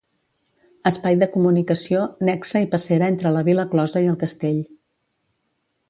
Espai 0.91 1.19
de 1.23 1.27
comunicació, 1.35 2.07
nexe 2.31 2.63
i 2.65 2.69
passera 2.73 3.13
entre 3.15 3.35
la 3.37 3.47
vila 3.51 3.69
closa 3.75 4.07
i 4.07 4.13
el 4.15 4.21
castell. 4.25 4.63